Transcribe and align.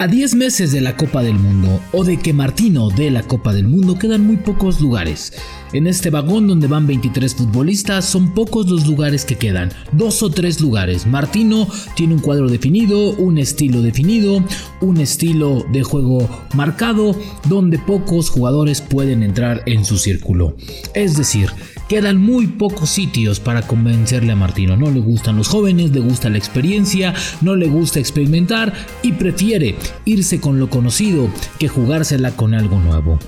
A 0.00 0.08
10 0.08 0.34
meses 0.36 0.72
de 0.72 0.80
la 0.80 0.96
Copa 0.96 1.22
del 1.22 1.34
Mundo 1.34 1.78
o 1.92 2.04
de 2.04 2.16
que 2.16 2.32
Martino 2.32 2.88
dé 2.88 3.10
la 3.10 3.22
Copa 3.22 3.52
del 3.52 3.68
Mundo 3.68 3.98
quedan 3.98 4.26
muy 4.26 4.38
pocos 4.38 4.80
lugares. 4.80 5.34
En 5.74 5.86
este 5.86 6.08
vagón 6.08 6.48
donde 6.48 6.68
van 6.68 6.86
23 6.86 7.34
futbolistas 7.34 8.06
son 8.06 8.32
pocos 8.32 8.70
los 8.70 8.86
lugares 8.86 9.26
que 9.26 9.36
quedan, 9.36 9.70
dos 9.92 10.22
o 10.22 10.30
tres 10.30 10.58
lugares. 10.62 11.06
Martino 11.06 11.68
tiene 11.96 12.14
un 12.14 12.20
cuadro 12.20 12.48
definido, 12.48 13.10
un 13.10 13.36
estilo 13.36 13.82
definido, 13.82 14.42
un 14.80 14.96
estilo 15.02 15.66
de 15.70 15.82
juego 15.82 16.26
marcado 16.54 17.14
donde 17.50 17.78
pocos 17.78 18.30
jugadores 18.30 18.80
pueden 18.80 19.22
entrar 19.22 19.62
en 19.66 19.84
su 19.84 19.98
círculo. 19.98 20.56
Es 20.94 21.14
decir, 21.18 21.50
Quedan 21.90 22.18
muy 22.18 22.46
pocos 22.46 22.88
sitios 22.88 23.40
para 23.40 23.62
convencerle 23.62 24.30
a 24.30 24.36
Martino. 24.36 24.76
No 24.76 24.92
le 24.92 25.00
gustan 25.00 25.36
los 25.36 25.48
jóvenes, 25.48 25.90
le 25.90 25.98
gusta 25.98 26.30
la 26.30 26.38
experiencia, 26.38 27.14
no 27.40 27.56
le 27.56 27.66
gusta 27.66 27.98
experimentar 27.98 28.72
y 29.02 29.10
prefiere 29.10 29.74
irse 30.04 30.40
con 30.40 30.60
lo 30.60 30.70
conocido 30.70 31.28
que 31.58 31.66
jugársela 31.66 32.30
con 32.30 32.54
algo 32.54 32.78
nuevo. 32.78 33.18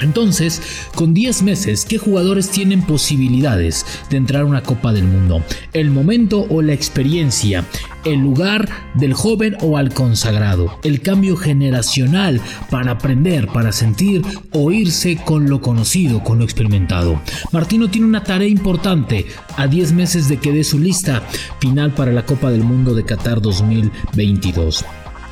Entonces, 0.00 0.62
con 0.94 1.14
10 1.14 1.42
meses, 1.42 1.84
¿qué 1.84 1.98
jugadores 1.98 2.50
tienen 2.50 2.82
posibilidades 2.82 3.84
de 4.10 4.16
entrar 4.16 4.42
a 4.42 4.46
una 4.46 4.62
Copa 4.62 4.92
del 4.92 5.04
Mundo? 5.04 5.42
¿El 5.72 5.90
momento 5.90 6.46
o 6.48 6.62
la 6.62 6.72
experiencia? 6.72 7.64
¿El 8.04 8.20
lugar 8.20 8.68
del 8.94 9.12
joven 9.12 9.56
o 9.60 9.76
al 9.76 9.92
consagrado? 9.92 10.78
¿El 10.84 11.00
cambio 11.00 11.36
generacional 11.36 12.40
para 12.70 12.92
aprender, 12.92 13.48
para 13.48 13.72
sentir 13.72 14.22
o 14.52 14.70
irse 14.70 15.16
con 15.16 15.48
lo 15.48 15.60
conocido, 15.60 16.22
con 16.22 16.38
lo 16.38 16.44
experimentado? 16.44 17.20
Martino 17.52 17.90
tiene 17.90 18.06
una 18.06 18.22
tarea 18.22 18.48
importante 18.48 19.26
a 19.56 19.66
10 19.66 19.92
meses 19.92 20.28
de 20.28 20.38
que 20.38 20.52
dé 20.52 20.62
su 20.62 20.78
lista 20.78 21.22
final 21.60 21.92
para 21.92 22.12
la 22.12 22.24
Copa 22.24 22.50
del 22.50 22.62
Mundo 22.62 22.94
de 22.94 23.04
Qatar 23.04 23.42
2022. 23.42 24.84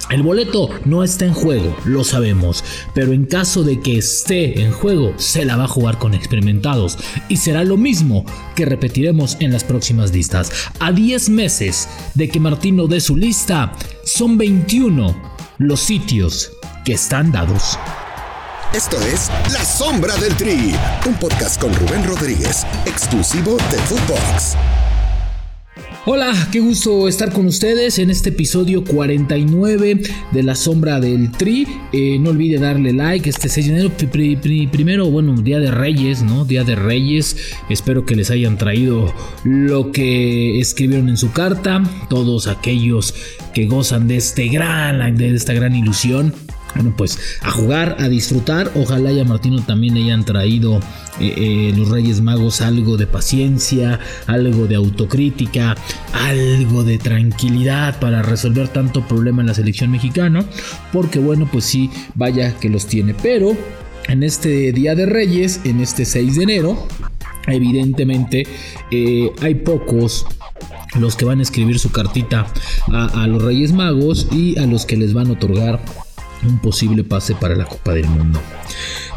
El 0.09 0.23
boleto 0.23 0.71
no 0.85 1.03
está 1.03 1.25
en 1.25 1.35
juego, 1.35 1.77
lo 1.85 2.05
sabemos, 2.05 2.63
pero 2.95 3.13
en 3.13 3.25
caso 3.25 3.65
de 3.65 3.81
que 3.81 3.99
esté 3.99 4.63
en 4.63 4.71
juego, 4.71 5.13
se 5.17 5.45
la 5.45 5.57
va 5.57 5.65
a 5.65 5.69
jugar 5.69 5.99
con 5.99 6.15
experimentados 6.15 6.97
y 7.29 7.39
será 7.39 7.65
lo 7.65 7.77
mismo 7.77 8.25
que 8.55 8.67
repetiremos 8.67 9.37
en 9.41 9.53
las 9.53 9.65
próximas 9.65 10.13
listas. 10.13 10.53
A 10.79 10.93
10 10.93 11.29
meses 11.31 11.89
de 12.15 12.29
que 12.29 12.39
Martino 12.39 12.87
dé 12.87 13.01
su 13.01 13.17
lista, 13.17 13.73
son 14.05 14.39
21 14.39 15.17
los 15.59 15.81
sitios 15.81 16.53
que 16.85 16.93
están 16.93 17.33
dados. 17.33 17.77
Esto 18.73 19.01
es 19.01 19.29
La 19.53 19.65
Sombra 19.65 20.17
del 20.19 20.37
Tri, 20.37 20.73
un 21.05 21.15
podcast 21.15 21.61
con 21.61 21.75
Rubén 21.75 22.05
Rodríguez, 22.05 22.65
exclusivo 22.87 23.57
de 23.73 23.79
Footbox. 23.79 24.57
Hola, 26.09 26.33
qué 26.53 26.61
gusto 26.61 27.09
estar 27.09 27.33
con 27.33 27.47
ustedes 27.47 27.99
en 27.99 28.11
este 28.11 28.29
episodio 28.29 28.85
49 28.85 30.03
de 30.31 30.43
La 30.45 30.55
Sombra 30.55 31.01
del 31.01 31.33
Tri. 31.33 31.67
Eh, 31.93 32.21
no 32.21 32.31
olvide 32.31 32.61
darle 32.61 32.93
like 32.93 33.29
este 33.29 33.49
6 33.49 33.67
de 33.67 33.73
enero, 33.73 33.91
primero, 34.71 35.11
bueno, 35.11 35.35
Día 35.35 35.59
de 35.59 35.73
Reyes, 35.73 36.23
¿no? 36.23 36.45
Día 36.45 36.63
de 36.63 36.77
Reyes. 36.77 37.37
Espero 37.69 38.07
que 38.07 38.15
les 38.15 38.31
hayan 38.31 38.57
traído 38.57 39.13
lo 39.43 39.91
que 39.91 40.61
escribieron 40.61 41.09
en 41.09 41.17
su 41.17 41.33
carta. 41.33 41.83
Todos 42.09 42.47
aquellos 42.47 43.13
que 43.53 43.67
gozan 43.67 44.07
de 44.07 44.19
este 44.19 44.47
gran, 44.47 45.17
de 45.17 45.35
esta 45.35 45.55
gran 45.55 45.75
ilusión 45.75 46.33
bueno, 46.77 46.95
pues 46.95 47.19
a 47.41 47.51
jugar, 47.51 47.97
a 47.99 48.09
disfrutar. 48.09 48.71
Ojalá 48.75 49.11
y 49.11 49.19
a 49.19 49.25
Martino 49.25 49.65
también 49.65 49.97
hayan 49.97 50.25
traído 50.25 50.79
eh, 51.19 51.35
eh, 51.37 51.75
los 51.75 51.89
Reyes 51.89 52.21
Magos 52.21 52.61
algo 52.61 52.99
de 52.99 53.07
paciencia, 53.07 53.99
algo 54.27 54.67
de 54.67 54.75
autocrítica, 54.75 55.75
algo 56.13 56.85
de 56.85 56.99
tranquilidad 56.99 57.99
para 57.99 58.21
resolver 58.21 58.69
tanto 58.69 59.07
problema 59.09 59.41
en 59.41 59.49
la 59.49 59.55
selección 59.55 59.91
mexicana. 59.91 60.45
Porque 60.93 61.19
bueno, 61.19 61.49
pues 61.51 61.65
sí, 61.65 61.91
vaya 62.15 62.55
que 62.59 62.69
los 62.69 62.87
tiene. 62.87 63.15
Pero 63.15 63.57
en 64.09 64.23
este 64.23 64.73
Día 64.73 64.95
de 64.95 65.07
Reyes, 65.07 65.61
en 65.65 65.81
este 65.81 66.05
6 66.05 66.37
de 66.37 66.43
enero, 66.43 66.87
evidentemente 67.47 68.47
eh, 68.91 69.33
hay 69.41 69.55
pocos 69.55 70.27
los 70.99 71.17
que 71.17 71.25
van 71.25 71.41
a 71.41 71.43
escribir 71.43 71.79
su 71.79 71.91
cartita 71.91 72.47
a, 72.93 73.27
los 73.27 73.43
Reyes 73.43 73.73
Magos 73.73 74.29
y 74.31 74.59
a 74.59 74.67
los 74.67 74.87
que 74.87 74.97
les 74.97 75.13
van 75.13 75.29
a 75.29 75.33
otorgar 75.33 75.83
un 76.45 76.59
posible 76.59 77.05
pase 77.05 77.35
para 77.35 77.55
la 77.55 77.65
Copa 77.65 77.95
del 77.95 78.07
Mundo. 78.07 78.41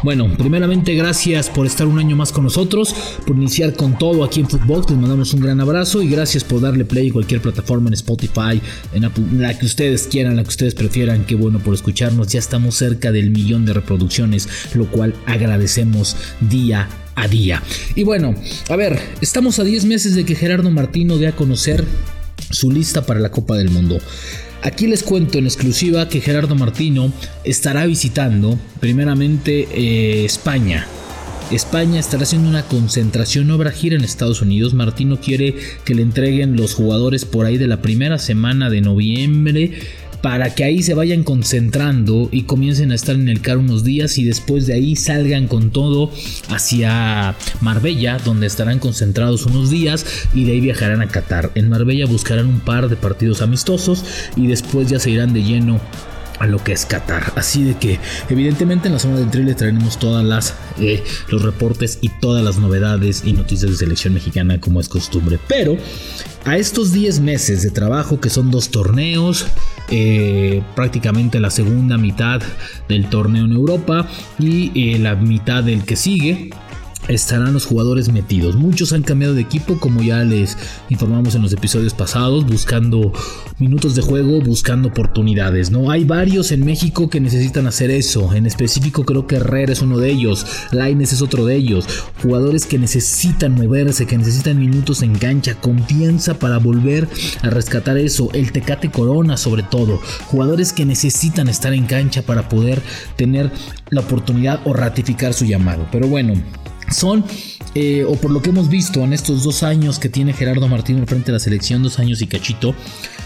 Bueno, 0.02 0.32
primeramente 0.38 0.94
gracias 0.94 1.50
por 1.50 1.66
estar 1.66 1.86
un 1.86 1.98
año 1.98 2.16
más 2.16 2.32
con 2.32 2.44
nosotros, 2.44 2.94
por 3.26 3.36
iniciar 3.36 3.74
con 3.74 3.98
todo 3.98 4.24
aquí 4.24 4.40
en 4.40 4.48
Footbox, 4.48 4.90
les 4.90 4.98
mandamos 4.98 5.34
un 5.34 5.40
gran 5.40 5.60
abrazo 5.60 6.00
y 6.00 6.08
gracias 6.08 6.42
por 6.42 6.62
darle 6.62 6.86
play 6.86 7.08
en 7.08 7.12
cualquier 7.12 7.42
plataforma 7.42 7.88
en 7.88 7.94
Spotify, 7.94 8.62
en 8.94 9.40
la 9.42 9.58
que 9.58 9.66
ustedes 9.66 10.06
quieran, 10.06 10.36
la 10.36 10.42
que 10.42 10.48
ustedes 10.48 10.74
prefieran, 10.74 11.26
qué 11.26 11.34
bueno 11.34 11.58
por 11.58 11.74
escucharnos, 11.74 12.28
ya 12.28 12.38
estamos 12.38 12.76
cerca 12.76 13.12
del 13.12 13.30
millón 13.30 13.66
de 13.66 13.74
reproducciones, 13.74 14.48
lo 14.74 14.86
cual 14.90 15.14
agradecemos 15.26 16.16
día 16.40 16.88
a 17.14 17.28
día. 17.28 17.62
Y 17.94 18.04
bueno, 18.04 18.34
a 18.70 18.76
ver, 18.76 18.98
estamos 19.20 19.58
a 19.58 19.64
10 19.64 19.84
meses 19.84 20.14
de 20.14 20.24
que 20.24 20.34
Gerardo 20.34 20.70
Martino 20.70 21.18
dé 21.18 21.28
a 21.28 21.36
conocer 21.36 21.84
su 22.50 22.70
lista 22.70 23.04
para 23.04 23.20
la 23.20 23.30
Copa 23.30 23.56
del 23.56 23.68
Mundo. 23.68 23.98
Aquí 24.62 24.86
les 24.86 25.02
cuento 25.02 25.38
en 25.38 25.46
exclusiva 25.46 26.08
que 26.08 26.20
Gerardo 26.20 26.54
Martino 26.54 27.12
estará 27.44 27.86
visitando 27.86 28.58
primeramente 28.78 29.66
eh, 29.72 30.24
España. 30.26 30.86
España 31.50 31.98
estará 31.98 32.24
haciendo 32.24 32.48
una 32.48 32.64
concentración 32.64 33.50
obra 33.50 33.72
gira 33.72 33.96
en 33.96 34.04
Estados 34.04 34.42
Unidos. 34.42 34.74
Martino 34.74 35.18
quiere 35.18 35.56
que 35.84 35.94
le 35.94 36.02
entreguen 36.02 36.56
los 36.56 36.74
jugadores 36.74 37.24
por 37.24 37.46
ahí 37.46 37.56
de 37.56 37.66
la 37.68 37.80
primera 37.80 38.18
semana 38.18 38.68
de 38.68 38.82
noviembre 38.82 39.72
para 40.22 40.54
que 40.54 40.64
ahí 40.64 40.82
se 40.82 40.94
vayan 40.94 41.22
concentrando 41.22 42.28
y 42.30 42.42
comiencen 42.42 42.92
a 42.92 42.94
estar 42.94 43.14
en 43.14 43.28
el 43.28 43.40
CAR 43.40 43.58
unos 43.58 43.84
días 43.84 44.18
y 44.18 44.24
después 44.24 44.66
de 44.66 44.74
ahí 44.74 44.96
salgan 44.96 45.48
con 45.48 45.70
todo 45.70 46.10
hacia 46.48 47.34
Marbella, 47.60 48.18
donde 48.24 48.46
estarán 48.46 48.78
concentrados 48.78 49.46
unos 49.46 49.70
días 49.70 50.06
y 50.34 50.44
de 50.44 50.52
ahí 50.52 50.60
viajarán 50.60 51.02
a 51.02 51.08
Qatar. 51.08 51.50
En 51.54 51.68
Marbella 51.68 52.06
buscarán 52.06 52.46
un 52.46 52.60
par 52.60 52.88
de 52.88 52.96
partidos 52.96 53.42
amistosos 53.42 54.04
y 54.36 54.46
después 54.46 54.88
ya 54.88 54.98
se 54.98 55.10
irán 55.10 55.32
de 55.32 55.42
lleno 55.42 55.80
a 56.40 56.46
lo 56.46 56.64
que 56.64 56.72
es 56.72 56.86
Qatar. 56.86 57.34
Así 57.36 57.62
de 57.62 57.76
que, 57.76 58.00
evidentemente, 58.28 58.88
en 58.88 58.94
la 58.94 58.98
zona 58.98 59.18
del 59.18 59.30
trailer 59.30 59.54
traeremos 59.54 59.98
todas 59.98 60.24
las 60.24 60.54
eh, 60.80 61.04
los 61.28 61.42
reportes 61.42 61.98
y 62.00 62.08
todas 62.08 62.42
las 62.42 62.56
novedades 62.58 63.22
y 63.24 63.34
noticias 63.34 63.70
de 63.70 63.76
selección 63.76 64.14
mexicana, 64.14 64.58
como 64.58 64.80
es 64.80 64.88
costumbre. 64.88 65.38
Pero 65.46 65.76
a 66.44 66.56
estos 66.56 66.92
10 66.92 67.20
meses 67.20 67.62
de 67.62 67.70
trabajo, 67.70 68.20
que 68.20 68.30
son 68.30 68.50
dos 68.50 68.70
torneos, 68.70 69.46
eh, 69.90 70.62
prácticamente 70.74 71.40
la 71.40 71.50
segunda 71.50 71.98
mitad 71.98 72.40
del 72.88 73.06
torneo 73.08 73.44
en 73.44 73.52
Europa 73.52 74.06
y 74.38 74.70
eh, 74.74 74.98
la 74.98 75.14
mitad 75.14 75.62
del 75.62 75.84
que 75.84 75.96
sigue 75.96 76.50
estarán 77.08 77.52
los 77.52 77.66
jugadores 77.66 78.12
metidos. 78.12 78.56
Muchos 78.56 78.92
han 78.92 79.02
cambiado 79.02 79.34
de 79.34 79.40
equipo, 79.40 79.78
como 79.78 80.02
ya 80.02 80.22
les 80.24 80.56
informamos 80.88 81.34
en 81.34 81.42
los 81.42 81.52
episodios 81.52 81.94
pasados, 81.94 82.46
buscando 82.46 83.12
minutos 83.58 83.94
de 83.94 84.02
juego, 84.02 84.40
buscando 84.40 84.88
oportunidades. 84.88 85.70
¿no? 85.70 85.90
Hay 85.90 86.04
varios 86.04 86.52
en 86.52 86.64
México 86.64 87.10
que 87.10 87.20
necesitan 87.20 87.66
hacer 87.66 87.90
eso. 87.90 88.32
En 88.34 88.46
específico, 88.46 89.04
creo 89.04 89.26
que 89.26 89.36
Herrera 89.36 89.72
es 89.72 89.82
uno 89.82 89.98
de 89.98 90.10
ellos. 90.10 90.46
Laines 90.72 91.12
es 91.12 91.22
otro 91.22 91.46
de 91.46 91.56
ellos. 91.56 91.86
Jugadores 92.22 92.66
que 92.66 92.78
necesitan 92.78 93.54
moverse, 93.54 94.06
que 94.06 94.18
necesitan 94.18 94.58
minutos 94.58 95.02
en 95.02 95.16
cancha, 95.16 95.54
confianza 95.54 96.38
para 96.38 96.58
volver 96.58 97.08
a 97.42 97.50
rescatar 97.50 97.96
eso. 97.98 98.30
El 98.32 98.52
Tecate 98.52 98.90
Corona, 98.90 99.36
sobre 99.36 99.62
todo. 99.62 100.00
Jugadores 100.26 100.72
que 100.72 100.84
necesitan 100.84 101.48
estar 101.48 101.72
en 101.72 101.86
cancha 101.86 102.22
para 102.22 102.48
poder 102.48 102.80
tener 103.16 103.50
la 103.90 104.00
oportunidad 104.00 104.60
o 104.64 104.72
ratificar 104.72 105.34
su 105.34 105.44
llamado. 105.44 105.86
Pero 105.90 106.06
bueno 106.06 106.34
son, 106.90 107.24
eh, 107.74 108.04
o 108.06 108.14
por 108.16 108.30
lo 108.30 108.42
que 108.42 108.50
hemos 108.50 108.68
visto 108.68 109.00
en 109.00 109.12
estos 109.12 109.44
dos 109.44 109.62
años 109.62 109.98
que 109.98 110.08
tiene 110.08 110.32
Gerardo 110.32 110.68
Martino 110.68 111.06
frente 111.06 111.26
de 111.26 111.32
la 111.32 111.38
selección, 111.38 111.82
dos 111.82 111.98
años 111.98 112.20
y 112.22 112.26
cachito, 112.26 112.74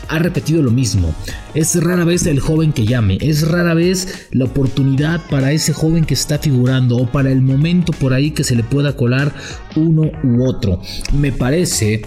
ha 0.09 0.19
repetido 0.19 0.63
lo 0.63 0.71
mismo. 0.71 1.15
Es 1.55 1.83
rara 1.83 2.05
vez 2.05 2.27
el 2.27 2.41
joven 2.41 2.73
que 2.73 2.85
llame, 2.85 3.19
es 3.21 3.47
rara 3.49 3.75
vez 3.75 4.29
la 4.31 4.45
oportunidad 4.45 5.21
para 5.29 5.53
ese 5.53 5.73
joven 5.73 6.05
que 6.05 6.15
está 6.15 6.39
figurando 6.39 6.97
o 6.97 7.11
para 7.11 7.31
el 7.31 7.43
momento 7.43 7.93
por 7.93 8.13
ahí 8.13 8.31
que 8.31 8.45
se 8.45 8.55
le 8.55 8.63
pueda 8.63 8.97
colar 8.97 9.35
uno 9.77 10.11
u 10.23 10.47
otro. 10.47 10.81
Me 11.13 11.33
parece 11.33 12.03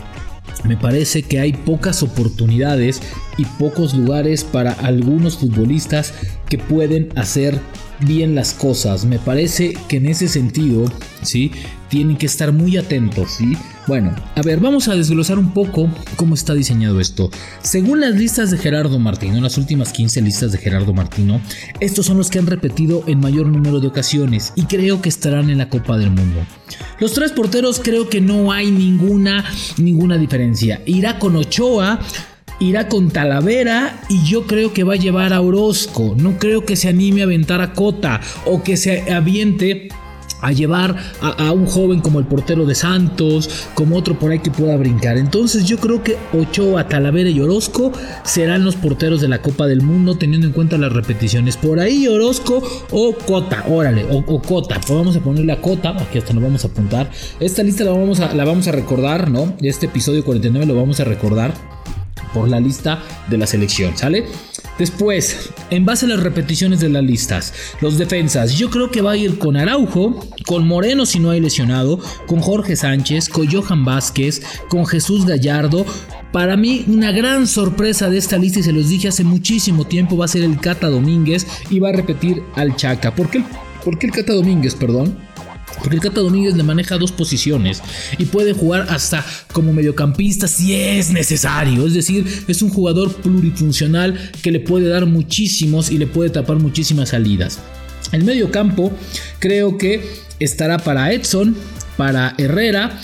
me 0.64 0.76
parece 0.76 1.24
que 1.24 1.40
hay 1.40 1.54
pocas 1.54 2.02
oportunidades 2.04 3.02
y 3.38 3.46
pocos 3.46 3.94
lugares 3.94 4.44
para 4.44 4.72
algunos 4.74 5.38
futbolistas 5.38 6.14
que 6.50 6.58
pueden 6.58 7.10
hacer 7.16 7.60
bien 8.00 8.36
las 8.36 8.54
cosas. 8.54 9.06
Me 9.06 9.20
parece 9.20 9.74
que 9.88 9.98
en 9.98 10.08
ese 10.08 10.28
sentido, 10.28 10.92
¿sí? 11.22 11.52
Tienen 11.90 12.18
que 12.18 12.26
estar 12.26 12.52
muy 12.52 12.78
atentos, 12.78 13.32
¿sí? 13.32 13.54
Bueno, 13.88 14.14
a 14.36 14.42
ver, 14.42 14.60
vamos 14.60 14.90
a 14.90 14.96
desglosar 14.96 15.40
un 15.40 15.54
poco 15.54 15.90
cómo 16.18 16.36
está 16.36 16.54
diseñado 16.54 17.00
esto. 17.00 17.32
Según 17.62 18.02
las 18.02 18.16
listas 18.16 18.52
de 18.52 18.58
Gerardo 18.58 19.00
Martino, 19.00 19.40
las 19.40 19.58
últimas 19.58 19.94
15 19.94 20.22
listas 20.22 20.52
de 20.52 20.58
Gerardo 20.58 20.94
Martino, 20.94 21.40
estos 21.80 22.06
son 22.06 22.18
los 22.18 22.30
que 22.30 22.40
han 22.40 22.48
repetido 22.48 23.04
en 23.08 23.22
mayor 23.22 23.48
número 23.48 23.80
de 23.80 23.88
ocasiones 23.88 24.52
y 24.56 24.64
creo 24.64 25.02
que 25.02 25.08
estarán 25.08 25.50
en 25.50 25.60
la 25.60 25.70
Copa 25.70 25.98
del 25.98 26.12
Mundo. 26.12 26.42
Los 27.00 27.14
tres 27.14 27.32
porteros 27.32 27.80
creo 27.82 28.10
que 28.10 28.20
no 28.20 28.52
hay 28.52 28.72
ninguna, 28.72 29.46
ninguna 29.78 30.18
diferencia. 30.18 30.82
Irá 30.86 31.18
con 31.20 31.38
Ochoa, 31.38 32.02
irá 32.60 32.88
con 32.88 33.10
Talavera 33.10 34.02
y 34.10 34.24
yo 34.24 34.48
creo 34.48 34.74
que 34.74 34.84
va 34.84 34.94
a 34.94 34.98
llevar 34.98 35.34
a 35.34 35.42
Orozco. 35.42 36.16
No 36.18 36.38
creo 36.38 36.66
que 36.66 36.76
se 36.76 36.90
anime 36.90 37.22
a 37.22 37.26
aventar 37.26 37.62
a 37.62 37.74
Cota 37.74 38.22
o 38.46 38.64
que 38.64 38.78
se 38.78 39.12
aviente 39.12 39.90
a 40.42 40.52
llevar 40.52 40.96
a, 41.22 41.52
un 41.52 41.66
joven 41.66 42.00
como 42.00 42.20
el 42.20 42.26
portero 42.26 42.66
de 42.66 42.76
Santos, 42.76 43.68
como 43.74 43.96
otro 43.96 44.20
por 44.20 44.32
ahí 44.32 44.40
que 44.40 44.52
pueda 44.52 44.78
brincar. 44.78 45.18
Entonces 45.18 45.66
yo 45.66 45.78
creo 45.78 46.04
que 46.04 46.18
Ochoa, 46.34 46.88
Talavera 46.88 47.30
y 47.30 47.40
Orozco 47.40 47.92
serán 48.24 48.64
los 48.64 48.76
porteros 48.76 49.22
de 49.22 49.28
la 49.28 49.42
Copa 49.42 49.66
del 49.66 49.82
Mundo 49.82 50.16
teniendo 50.16 50.48
en 50.48 50.54
cuenta 50.54 50.78
las 50.78 50.94
repeticiones. 50.94 51.58
Por 51.58 51.80
ahí 51.80 52.08
Orozco 52.08 52.62
o 52.92 53.14
Cota, 53.14 53.66
órale, 53.68 54.06
o, 54.10 54.42
Cota. 54.42 54.80
Pues 54.80 54.98
vamos 54.98 55.16
a 55.16 55.22
ponerle 55.22 55.54
a 55.54 55.62
Cota, 55.62 55.90
aquí 56.00 56.20
hasta 56.20 56.34
nos 56.34 56.44
vamos 56.44 56.64
a 56.64 56.68
apuntar. 56.68 57.10
Esta 57.40 57.64
lista 57.64 57.84
la 57.84 57.92
vamos 57.92 58.20
a, 58.20 58.34
la 58.34 58.46
vamos 58.46 58.68
a 58.68 58.72
recordar, 58.72 59.32
¿no? 59.32 59.56
Este 59.62 59.88
episodio 59.88 60.24
49 60.24 60.66
lo 60.66 60.76
vamos 60.76 61.00
a 61.00 61.04
recordar 61.04 61.54
por 62.34 62.50
la 62.50 62.60
lista 62.60 63.02
de 63.30 63.38
la 63.38 63.48
selección, 63.48 63.98
¿sale? 63.98 64.26
Después, 64.78 65.50
en 65.72 65.86
base 65.86 66.06
a 66.06 66.10
las 66.10 66.22
repeticiones 66.22 66.80
de 66.80 66.90
las 66.90 67.04
listas, 67.04 67.54
los 67.82 67.98
defensas, 67.98 68.58
yo 68.58 68.70
creo 68.70 68.92
que 68.92 69.02
va 69.02 69.12
a 69.12 69.18
ir 69.18 69.40
con 69.40 69.58
Araujo, 69.58 70.24
con 70.46 70.68
Moreno 70.68 71.06
si 71.06 71.20
no 71.20 71.32
hay 71.32 71.40
lesionado, 71.40 72.00
con 72.28 72.40
Jorge 72.40 72.76
Sánchez, 72.76 73.30
con 73.30 73.52
Johan 73.52 73.86
Vázquez, 73.86 74.44
con 74.70 74.86
Jesús 74.86 75.26
Gallardo. 75.26 75.86
Para 76.32 76.58
mí, 76.58 76.86
una 76.88 77.12
gran 77.12 77.48
sorpresa 77.48 78.10
de 78.10 78.20
esta 78.20 78.38
lista, 78.38 78.60
y 78.60 78.64
se 78.64 78.74
los 78.74 78.90
dije 78.90 79.08
hace 79.08 79.24
muchísimo 79.24 79.86
tiempo, 79.86 80.16
va 80.16 80.26
a 80.26 80.30
ser 80.30 80.44
el 80.44 80.60
Cata 80.60 80.90
Domínguez 80.90 81.48
y 81.72 81.80
va 81.80 81.90
a 81.90 81.94
repetir 81.94 82.44
al 82.56 82.76
Chaca. 82.76 83.16
¿Por 83.16 83.30
qué, 83.30 83.44
¿Por 83.84 83.98
qué 83.98 84.08
el 84.08 84.14
Cata 84.14 84.34
Domínguez, 84.34 84.76
perdón? 84.76 85.27
Porque 85.80 85.96
el 85.96 86.02
Cata 86.02 86.22
Domínguez 86.22 86.56
le 86.56 86.64
maneja 86.64 86.98
dos 86.98 87.12
posiciones 87.12 87.82
y 88.18 88.26
puede 88.26 88.54
jugar 88.54 88.88
hasta 88.90 89.26
como 89.54 89.74
mediocampista 89.74 90.48
si 90.48 90.74
es 90.74 91.12
necesario. 91.12 91.86
Es 91.86 91.94
decir, 91.94 92.26
es 92.48 92.62
un 92.62 92.70
jugador 92.70 93.14
plurifuncional 93.14 94.32
que 94.42 94.52
le 94.52 94.60
puede 94.60 94.88
dar 94.90 95.06
muchísimos 95.06 95.92
y 95.92 95.98
le 95.98 96.08
puede 96.08 96.30
tapar 96.30 96.58
muchísimas 96.58 97.10
salidas. 97.10 97.60
El 98.12 98.24
mediocampo 98.24 98.92
creo 99.40 99.78
que 99.78 100.02
estará 100.40 100.78
para 100.78 101.12
Edson, 101.12 101.56
para 101.98 102.36
Herrera, 102.38 103.00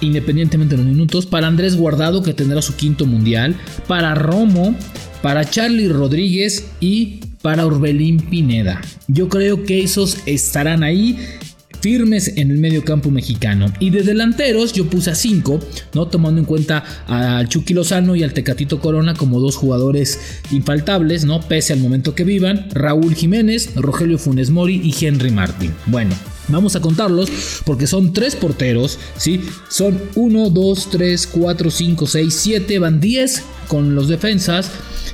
independientemente 0.00 0.76
de 0.76 0.82
los 0.82 0.90
minutos, 0.90 1.26
para 1.26 1.46
Andrés 1.46 1.76
Guardado 1.76 2.22
que 2.22 2.34
tendrá 2.34 2.62
su 2.62 2.74
quinto 2.74 3.06
mundial, 3.06 3.56
para 3.86 4.14
Romo, 4.14 4.74
para 5.22 5.44
Charlie 5.44 5.88
Rodríguez 5.88 6.66
y 6.80 7.20
para 7.42 7.66
Orbelín 7.66 8.18
Pineda. 8.18 8.80
Yo 9.08 9.28
creo 9.28 9.64
que 9.64 9.82
esos 9.82 10.18
estarán 10.26 10.82
ahí 10.82 11.18
firmes 11.80 12.32
en 12.36 12.50
el 12.50 12.58
medio 12.58 12.84
campo 12.84 13.10
mexicano. 13.10 13.72
Y 13.78 13.90
de 13.90 14.02
delanteros 14.02 14.72
yo 14.72 14.88
puse 14.88 15.10
a 15.10 15.14
5, 15.14 15.60
¿no? 15.94 16.06
tomando 16.08 16.40
en 16.40 16.44
cuenta 16.44 16.84
al 17.06 17.48
Chucky 17.48 17.74
Lozano 17.74 18.16
y 18.16 18.22
al 18.22 18.32
Tecatito 18.32 18.80
Corona 18.80 19.14
como 19.14 19.40
dos 19.40 19.56
jugadores 19.56 20.18
infaltables, 20.50 21.24
¿no? 21.24 21.40
pese 21.40 21.72
al 21.72 21.80
momento 21.80 22.14
que 22.14 22.24
vivan, 22.24 22.68
Raúl 22.72 23.14
Jiménez, 23.14 23.74
Rogelio 23.76 24.18
Funes 24.18 24.50
Mori 24.50 24.80
y 24.82 25.04
Henry 25.04 25.30
Martin. 25.30 25.72
Bueno, 25.86 26.14
Vamos 26.50 26.76
a 26.76 26.80
contarlos 26.80 27.30
porque 27.64 27.86
son 27.86 28.12
tres 28.12 28.36
porteros, 28.36 28.98
¿sí? 29.16 29.42
Son 29.68 30.00
1, 30.14 30.50
2, 30.50 30.88
3, 30.90 31.26
4, 31.26 31.70
5, 31.70 32.06
6, 32.06 32.34
7, 32.34 32.78
van 32.78 33.00
10 33.00 33.42
con 33.68 33.94
los 33.94 34.08
defensas 34.08 34.70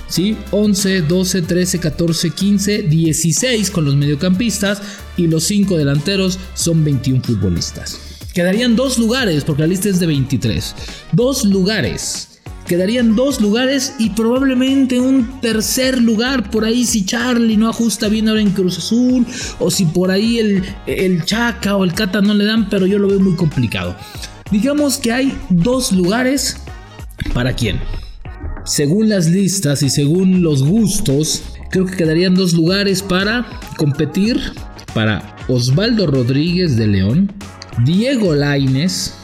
¿sí? 0.08 0.36
11, 0.50 1.02
12, 1.02 1.42
13, 1.42 1.78
14, 1.78 2.30
15, 2.30 2.82
16 2.82 3.70
con 3.70 3.84
los 3.84 3.96
mediocampistas 3.96 4.80
y 5.16 5.26
los 5.26 5.44
5 5.44 5.76
delanteros 5.76 6.38
son 6.54 6.84
21 6.84 7.22
futbolistas. 7.22 7.98
Quedarían 8.32 8.76
dos 8.76 8.98
lugares, 8.98 9.44
porque 9.44 9.62
la 9.62 9.68
lista 9.68 9.88
es 9.88 9.98
de 9.98 10.06
23. 10.06 10.74
Dos 11.12 11.44
lugares. 11.44 12.35
Quedarían 12.66 13.14
dos 13.14 13.40
lugares 13.40 13.94
y 13.98 14.10
probablemente 14.10 15.00
un 15.00 15.40
tercer 15.40 16.00
lugar 16.00 16.50
por 16.50 16.64
ahí 16.64 16.84
si 16.84 17.04
Charlie 17.04 17.56
no 17.56 17.68
ajusta 17.68 18.08
bien 18.08 18.28
ahora 18.28 18.40
en 18.40 18.50
Cruz 18.50 18.78
Azul 18.78 19.24
o 19.58 19.70
si 19.70 19.84
por 19.84 20.10
ahí 20.10 20.38
el, 20.38 20.64
el 20.86 21.24
Chaca 21.24 21.76
o 21.76 21.84
el 21.84 21.92
Cata 21.94 22.20
no 22.20 22.34
le 22.34 22.44
dan, 22.44 22.68
pero 22.68 22.86
yo 22.86 22.98
lo 22.98 23.08
veo 23.08 23.20
muy 23.20 23.36
complicado. 23.36 23.96
Digamos 24.50 24.98
que 24.98 25.12
hay 25.12 25.32
dos 25.50 25.92
lugares 25.92 26.56
para 27.32 27.54
quién 27.54 27.78
según 28.66 29.08
las 29.08 29.28
listas 29.28 29.82
y 29.82 29.90
según 29.90 30.42
los 30.42 30.64
gustos, 30.64 31.44
creo 31.70 31.86
que 31.86 31.96
quedarían 31.96 32.34
dos 32.34 32.52
lugares 32.52 33.00
para 33.00 33.46
competir 33.76 34.40
para 34.92 35.36
Osvaldo 35.48 36.08
Rodríguez 36.08 36.76
de 36.76 36.88
León, 36.88 37.32
Diego 37.84 38.34
Laines, 38.34 39.14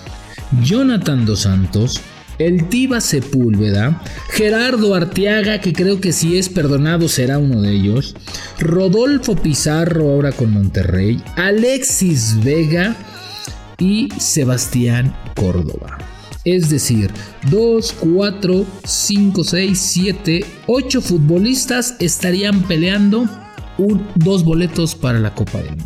Jonathan 0.62 1.26
Dos 1.26 1.40
Santos, 1.40 2.00
el 2.46 2.68
Tiba 2.68 3.00
Sepúlveda, 3.00 4.02
Gerardo 4.30 4.94
Arteaga, 4.94 5.60
que 5.60 5.72
creo 5.72 6.00
que 6.00 6.12
si 6.12 6.36
es 6.36 6.48
perdonado 6.48 7.08
será 7.08 7.38
uno 7.38 7.62
de 7.62 7.72
ellos, 7.72 8.14
Rodolfo 8.58 9.36
Pizarro 9.36 10.10
ahora 10.10 10.32
con 10.32 10.52
Monterrey, 10.52 11.22
Alexis 11.36 12.42
Vega 12.42 12.96
y 13.78 14.08
Sebastián 14.18 15.14
Córdoba. 15.36 15.98
Es 16.44 16.70
decir, 16.70 17.10
2, 17.50 17.94
4, 18.00 18.66
5, 18.84 19.44
6, 19.44 19.78
7, 19.78 20.44
8 20.66 21.00
futbolistas 21.00 21.96
estarían 22.00 22.62
peleando 22.62 23.28
dos 24.16 24.44
boletos 24.44 24.94
para 24.94 25.18
la 25.20 25.34
Copa 25.34 25.58
del 25.58 25.76
Mundo. 25.76 25.84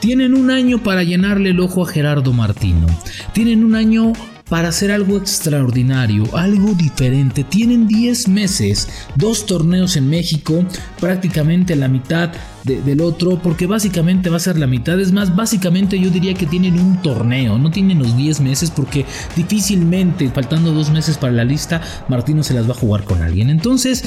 Tienen 0.00 0.34
un 0.34 0.50
año 0.50 0.82
para 0.82 1.02
llenarle 1.02 1.50
el 1.50 1.60
ojo 1.60 1.82
a 1.82 1.86
Gerardo 1.86 2.34
Martino. 2.34 2.86
Tienen 3.32 3.64
un 3.64 3.74
año 3.74 4.12
para 4.48 4.68
hacer 4.68 4.90
algo 4.90 5.16
extraordinario, 5.16 6.24
algo 6.36 6.74
diferente. 6.74 7.44
Tienen 7.44 7.88
10 7.88 8.28
meses, 8.28 8.88
dos 9.16 9.46
torneos 9.46 9.96
en 9.96 10.08
México, 10.08 10.64
prácticamente 11.00 11.76
la 11.76 11.88
mitad 11.88 12.30
del 12.64 13.02
otro, 13.02 13.40
porque 13.42 13.66
básicamente 13.66 14.30
va 14.30 14.36
a 14.36 14.40
ser 14.40 14.58
la 14.58 14.66
mitad. 14.66 14.98
Es 14.98 15.12
más, 15.12 15.34
básicamente 15.34 15.98
yo 15.98 16.10
diría 16.10 16.34
que 16.34 16.46
tienen 16.46 16.78
un 16.78 17.00
torneo, 17.02 17.58
no 17.58 17.70
tienen 17.70 17.98
los 17.98 18.16
10 18.16 18.40
meses, 18.40 18.70
porque 18.70 19.04
difícilmente, 19.36 20.30
faltando 20.30 20.72
dos 20.72 20.90
meses 20.90 21.18
para 21.18 21.32
la 21.32 21.44
lista, 21.44 21.82
Martino 22.08 22.42
se 22.42 22.54
las 22.54 22.66
va 22.68 22.72
a 22.72 22.78
jugar 22.78 23.04
con 23.04 23.22
alguien. 23.22 23.50
Entonces, 23.50 24.04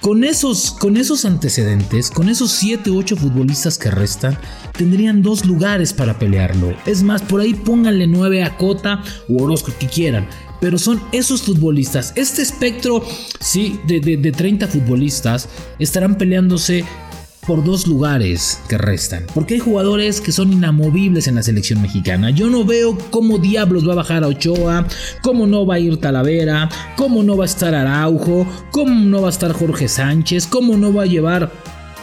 con 0.00 0.22
esos, 0.22 0.70
con 0.70 0.96
esos 0.96 1.24
antecedentes, 1.24 2.10
con 2.10 2.28
esos 2.28 2.52
7 2.52 2.90
u 2.90 2.98
8 2.98 3.16
futbolistas 3.16 3.78
que 3.78 3.90
restan, 3.90 4.38
tendrían 4.76 5.22
dos 5.22 5.44
lugares 5.44 5.92
para 5.92 6.18
pelearlo. 6.18 6.74
Es 6.86 7.02
más, 7.02 7.22
por 7.22 7.40
ahí 7.40 7.54
pónganle 7.54 8.06
9 8.06 8.44
a 8.44 8.56
Cota 8.56 9.02
o 9.28 9.42
Orozco 9.42 9.72
que 9.78 9.86
quieran. 9.86 10.28
Pero 10.60 10.78
son 10.78 11.00
esos 11.12 11.42
futbolistas. 11.42 12.12
Este 12.16 12.42
espectro, 12.42 13.04
sí, 13.40 13.78
de, 13.86 14.00
de, 14.00 14.16
de 14.16 14.32
30 14.32 14.66
futbolistas 14.66 15.48
estarán 15.78 16.18
peleándose 16.18 16.84
por 17.48 17.64
dos 17.64 17.86
lugares 17.86 18.60
que 18.68 18.76
restan. 18.76 19.24
Porque 19.32 19.54
hay 19.54 19.60
jugadores 19.60 20.20
que 20.20 20.32
son 20.32 20.52
inamovibles 20.52 21.28
en 21.28 21.36
la 21.36 21.42
selección 21.42 21.80
mexicana. 21.80 22.28
Yo 22.28 22.50
no 22.50 22.62
veo 22.62 22.98
cómo 23.10 23.38
diablos 23.38 23.88
va 23.88 23.94
a 23.94 23.96
bajar 23.96 24.22
a 24.22 24.26
Ochoa, 24.26 24.86
cómo 25.22 25.46
no 25.46 25.64
va 25.64 25.76
a 25.76 25.78
ir 25.78 25.96
Talavera, 25.96 26.68
cómo 26.94 27.22
no 27.22 27.38
va 27.38 27.44
a 27.44 27.46
estar 27.46 27.74
Araujo, 27.74 28.46
cómo 28.70 28.94
no 28.94 29.22
va 29.22 29.28
a 29.28 29.30
estar 29.30 29.52
Jorge 29.52 29.88
Sánchez, 29.88 30.46
cómo 30.46 30.76
no 30.76 30.92
va 30.92 31.04
a 31.04 31.06
llevar 31.06 31.50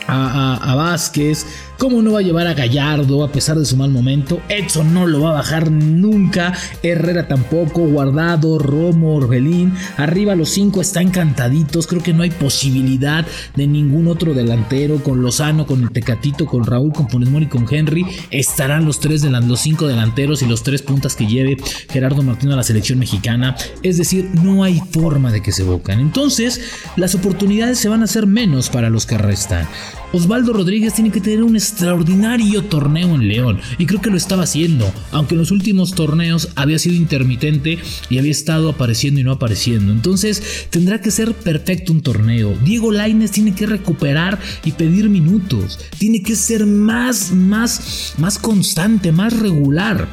a, 0.08 0.72
a, 0.72 0.76
Vázquez, 0.76 1.46
¿Cómo 1.78 2.02
no 2.02 2.14
va 2.14 2.20
a 2.20 2.24
llevar 2.24 2.48
a 2.48 2.54
Gallardo 2.54 3.24
a 3.24 3.32
pesar 3.32 3.60
de 3.60 3.66
su 3.66 3.76
mal 3.76 3.92
momento? 3.92 4.42
Edson 4.48 4.94
no 4.94 5.06
lo 5.06 5.22
va 5.22 5.32
a 5.32 5.34
bajar 5.34 5.70
nunca. 5.70 6.54
Herrera 6.82 7.28
tampoco. 7.28 7.82
Guardado, 7.82 8.58
Romo, 8.60 9.16
Orbelín. 9.16 9.74
Arriba 9.98 10.36
los 10.36 10.50
cinco 10.50 10.82
están 10.82 11.10
cantaditos. 11.10 11.88
Creo 11.88 12.02
que 12.02 12.14
no 12.14 12.24
hay 12.24 12.32
posibilidad 12.32 13.26
de 13.56 13.68
ningún 13.68 14.08
otro 14.08 14.34
delantero. 14.34 15.04
Con 15.04 15.22
Lozano, 15.22 15.66
con 15.66 15.84
el 15.84 15.92
Tecatito, 15.92 16.46
con 16.46 16.66
Raúl, 16.66 16.94
con 16.94 17.10
Funes 17.10 17.30
y 17.42 17.46
con 17.48 17.66
Henry. 17.70 18.06
Estarán 18.32 18.86
los 18.86 19.00
tres 19.00 19.24
los 19.26 19.60
cinco 19.60 19.88
delanteros 19.88 20.42
y 20.42 20.46
los 20.46 20.64
tres 20.64 20.82
puntas 20.82 21.16
que 21.16 21.26
lleve 21.26 21.58
Gerardo 21.90 22.22
Martino 22.22 22.54
a 22.54 22.58
la 22.58 22.64
selección 22.64 23.00
mexicana. 23.00 23.56
Es 23.84 23.98
decir, 23.98 24.30
no 24.44 24.64
hay 24.64 24.82
forma 24.92 25.32
de 25.32 25.42
que 25.42 25.52
se 25.52 25.64
bocan. 25.64 26.00
Entonces, 26.00 26.62
las 26.96 27.16
oportunidades 27.16 27.80
se 27.80 27.90
van 27.90 28.02
a 28.02 28.06
hacer 28.06 28.28
menos 28.28 28.70
para 28.70 28.90
los 28.90 29.06
que 29.06 29.18
restan. 29.18 29.68
Osvaldo 30.16 30.54
Rodríguez 30.54 30.94
tiene 30.94 31.12
que 31.12 31.20
tener 31.20 31.44
un 31.44 31.58
extraordinario 31.58 32.64
torneo 32.64 33.16
en 33.16 33.28
León 33.28 33.60
y 33.78 33.86
creo 33.86 34.00
que 34.00 34.10
lo 34.10 34.16
estaba 34.16 34.44
haciendo, 34.44 34.90
aunque 35.12 35.34
en 35.34 35.40
los 35.40 35.52
últimos 35.52 35.94
torneos 35.94 36.50
había 36.56 36.80
sido 36.80 36.96
intermitente 36.96 37.80
y 38.10 38.18
había 38.18 38.32
estado 38.32 38.70
apareciendo 38.70 39.20
y 39.20 39.26
no 39.26 39.34
apareciendo. 39.34 39.92
Entonces 39.92 40.68
tendrá 40.70 41.02
que 41.02 41.12
ser 41.12 41.34
perfecto 41.34 41.92
un 41.92 42.02
torneo. 42.02 42.58
Diego 42.64 42.94
Laines 42.94 43.32
tiene 43.32 43.54
que 43.54 43.66
recuperar 43.66 44.40
y 44.64 44.72
pedir 44.72 45.10
minutos, 45.10 45.80
tiene 45.98 46.24
que 46.24 46.38
ser 46.38 46.66
más, 46.66 47.34
más, 47.34 48.14
más 48.18 48.40
constante, 48.40 49.12
más 49.12 49.38
regular. 49.38 50.08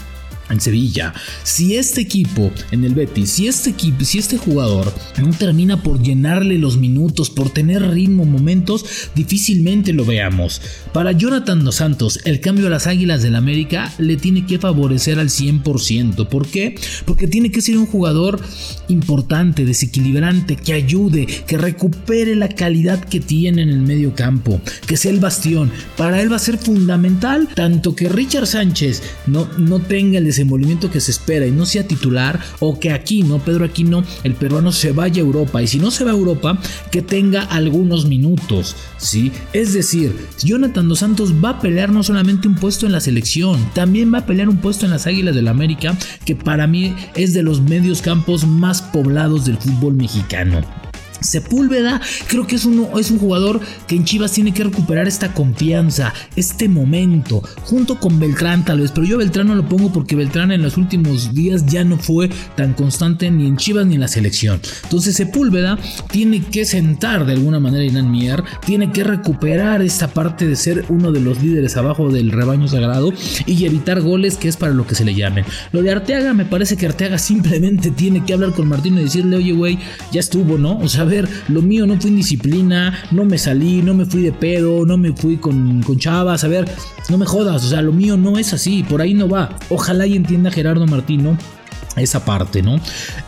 En 0.51 0.61
Sevilla. 0.61 1.15
Si 1.43 1.77
este 1.77 2.01
equipo 2.01 2.51
en 2.71 2.85
el 2.85 2.95
Betis, 2.95 3.31
si 3.31 3.47
este 3.47 3.71
equipo, 3.71 4.05
si 4.05 4.19
este 4.19 4.39
jugador 4.39 4.93
no 5.21 5.31
termina 5.31 5.83
por 5.83 6.03
llenarle 6.03 6.59
los 6.59 6.77
minutos, 6.77 7.31
por 7.31 7.51
tener 7.51 7.83
ritmo, 7.91 8.25
momentos, 8.25 8.85
difícilmente 9.15 9.93
lo 9.93 10.05
veamos. 10.05 10.61
Para 10.93 11.13
Jonathan 11.13 11.65
Dos 11.65 11.77
Santos, 11.77 12.21
el 12.25 12.41
cambio 12.41 12.67
a 12.67 12.71
las 12.71 12.87
Águilas 12.87 13.23
del 13.23 13.37
América 13.37 13.93
le 13.99 14.17
tiene 14.17 14.47
que 14.47 14.59
favorecer 14.59 15.19
al 15.19 15.29
100%. 15.29 16.29
¿Por 16.29 16.47
qué? 16.47 16.75
Porque 17.05 17.27
tiene 17.27 17.51
que 17.51 17.63
ser 17.63 17.79
un 17.79 17.87
jugador 17.87 18.41
importante, 18.89 19.65
desequilibrante, 19.65 20.57
que 20.57 20.75
ayude, 20.75 21.27
que 21.27 21.59
recupere 21.59 22.37
la 22.37 22.49
calidad 22.49 23.03
que 23.05 23.21
tiene 23.21 23.63
en 23.63 23.71
el 23.71 23.81
medio 23.81 24.15
campo, 24.15 24.61
que 24.87 24.97
sea 24.97 25.13
el 25.13 25.21
bastión. 25.21 25.71
Para 25.97 26.21
él 26.21 26.31
va 26.31 26.37
a 26.37 26.41
ser 26.41 26.59
fundamental 26.59 27.49
tanto 27.55 27.95
que 27.95 28.09
Richard 28.09 28.47
Sánchez 28.47 29.03
no, 29.27 29.49
no 29.59 29.81
tenga 29.81 30.19
el 30.19 30.27
desenvolvimiento 30.43 30.91
que 30.91 31.01
se 31.01 31.13
espera 31.13 31.47
y 31.47 31.51
no 31.51 31.67
sea 31.67 31.87
titular 31.87 32.41
o 32.59 32.79
que 32.79 32.91
aquí 32.91 33.23
no 33.23 33.39
Pedro 33.39 33.65
Aquino, 33.65 34.03
el 34.25 34.35
peruano 34.35 34.73
se 34.73 34.93
vaya 34.93 35.23
a 35.23 35.25
Europa 35.25 35.63
y 35.63 35.67
si 35.67 35.79
no 35.79 35.91
se 35.91 36.05
va 36.05 36.11
a 36.11 36.15
Europa, 36.15 36.59
que 36.91 37.03
tenga 37.03 37.43
algunos 37.43 38.07
minutos, 38.07 38.77
¿sí? 38.99 39.31
Es 39.53 39.73
decir, 39.73 40.15
Jonathan 40.43 40.89
Dos 40.89 40.99
Santos 40.99 41.33
va 41.43 41.51
a 41.51 41.61
pelear 41.61 41.91
no 41.91 42.03
solamente 42.03 42.49
un 42.49 42.57
puesto 42.57 42.87
en 42.87 42.93
la 42.93 43.01
selección, 43.01 43.59
también 43.75 44.13
va 44.13 44.19
a 44.19 44.27
pelear 44.27 44.49
un 44.49 44.59
puesto 44.59 44.85
en 44.85 44.91
las 44.91 45.07
Águilas 45.07 45.35
del 45.35 45.49
América, 45.49 45.97
que 46.25 46.35
para 46.35 46.67
mí 46.67 46.95
es 47.15 47.35
de 47.35 47.43
los 47.43 47.61
medios 47.61 48.03
campos 48.03 48.47
más 48.47 48.83
poblados 48.83 49.45
del 49.45 49.59
fútbol 49.59 49.95
mexicano. 49.95 50.61
Sepúlveda 51.23 52.01
creo 52.29 52.47
que 52.47 52.57
es 52.57 52.65
un, 52.65 52.89
es 52.99 53.11
un 53.11 53.19
jugador 53.19 53.61
que 53.87 53.97
en 53.97 54.05
Chivas 54.05 54.33
tiene 54.33 54.53
que 54.53 54.65
recuperar 54.65 55.09
esta 55.09 55.35
confianza, 55.35 56.13
este 56.37 56.69
momento, 56.69 57.43
junto 57.65 57.99
con 57.99 58.19
Beltrán 58.19 58.65
tal 58.65 58.81
vez, 58.81 58.93
pero 58.93 59.07
yo 59.07 59.17
a 59.17 59.19
Beltrán 59.19 59.49
no 59.49 59.55
lo 59.55 59.69
pongo 59.69 59.93
porque 59.93 60.17
Beltrán 60.17 60.53
en 60.53 60.63
los 60.63 60.77
últimos 60.77 61.35
días 61.35 61.67
ya 61.67 61.85
no 61.85 61.99
fue 61.99 62.31
tan 62.57 62.75
constante 62.75 63.31
ni 63.31 63.47
en 63.47 63.57
Chivas 63.57 63.87
ni 63.87 63.95
en 63.95 64.01
la 64.01 64.09
selección. 64.09 64.61
Entonces 64.85 65.17
Sepúlveda 65.17 65.79
tiene 66.11 66.43
que 66.43 66.65
sentar 66.65 67.27
de 67.27 67.33
alguna 67.33 67.61
manera 67.61 67.85
Inan 67.85 68.11
Mier, 68.11 68.43
tiene 68.65 68.93
que 68.93 69.05
recuperar 69.05 69.83
esta 69.83 70.09
parte 70.09 70.47
de 70.47 70.57
ser 70.57 70.85
uno 70.89 71.13
de 71.13 71.21
los 71.21 71.43
líderes 71.43 71.77
abajo 71.77 72.11
del 72.11 72.31
rebaño 72.31 72.69
sagrado 72.69 73.13
y 73.47 73.65
evitar 73.65 74.01
goles 74.01 74.37
que 74.37 74.49
es 74.49 74.57
para 74.57 74.73
lo 74.73 74.87
que 74.87 74.95
se 74.95 75.05
le 75.05 75.15
llamen. 75.15 75.45
Lo 75.73 75.83
de 75.83 75.91
Arteaga 75.91 76.35
me 76.35 76.45
parece 76.45 76.77
que 76.77 76.87
Arteaga 76.87 77.19
simplemente 77.19 77.91
tiene 77.91 78.25
que 78.25 78.33
hablar 78.33 78.53
con 78.53 78.69
Martino 78.69 79.01
y 79.01 79.05
decirle, 79.05 79.37
oye 79.37 79.53
güey, 79.53 79.79
ya 80.13 80.21
estuvo, 80.21 80.59
¿no? 80.59 80.79
O 80.79 80.89
sea, 80.89 81.05
lo 81.49 81.63
mío 81.63 81.87
no 81.87 82.01
fue 82.01 82.11
indisciplina, 82.11 82.99
no 83.11 83.25
me 83.25 83.39
salí, 83.39 83.83
no 83.83 83.95
me 83.95 84.07
fui 84.07 84.23
de 84.23 84.33
pedo, 84.33 84.85
no 84.87 84.97
me 84.97 85.13
fui 85.13 85.37
con, 85.37 85.83
con 85.83 85.99
chavas, 85.99 86.45
a 86.45 86.49
ver, 86.49 86.71
no 87.09 87.19
me 87.19 87.27
jodas, 87.27 87.65
o 87.65 87.69
sea, 87.69 87.83
lo 87.83 87.93
mío 87.93 88.17
no 88.17 88.39
es 88.39 88.53
así, 88.53 88.83
por 88.83 89.01
ahí 89.01 89.15
no 89.15 89.29
va. 89.29 89.57
Ojalá 89.69 90.07
y 90.07 90.17
entienda 90.17 90.51
Gerardo 90.51 90.87
Martino 90.87 91.37
esa 92.01 92.25
parte, 92.25 92.63
¿no? 92.63 92.81